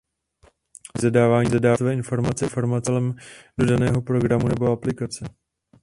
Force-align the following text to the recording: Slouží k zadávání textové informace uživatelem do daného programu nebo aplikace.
Slouží 0.01 0.91
k 0.93 0.99
zadávání 1.01 1.49
textové 1.49 1.93
informace 1.93 2.45
uživatelem 2.47 3.15
do 3.59 3.65
daného 3.65 4.01
programu 4.01 4.47
nebo 4.47 4.71
aplikace. 4.71 5.25